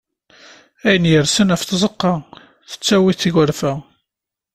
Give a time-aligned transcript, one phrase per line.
[0.87, 2.13] Ayen irsen ɣef tzeqqa,
[2.69, 3.73] tettawi-t tgerfa.